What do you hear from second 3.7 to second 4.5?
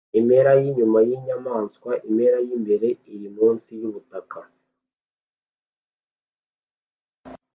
yubutaka